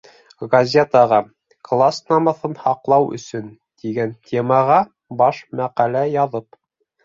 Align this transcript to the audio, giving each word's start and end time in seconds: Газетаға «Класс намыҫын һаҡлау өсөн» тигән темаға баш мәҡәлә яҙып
Газетаға 0.53 1.19
«Класс 1.69 1.99
намыҫын 2.13 2.57
һаҡлау 2.63 3.07
өсөн» 3.19 3.53
тигән 3.85 4.19
темаға 4.33 4.81
баш 5.23 5.47
мәҡәлә 5.63 6.07
яҙып 6.21 6.63